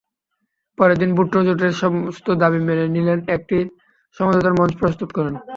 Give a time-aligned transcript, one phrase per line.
[0.77, 3.57] পরের দিন, ভুট্টো জোটের সমস্ত দাবি মেনে নিলেন এবং একটি
[4.17, 5.35] সমঝোতার মঞ্চ প্রস্তুত করেন।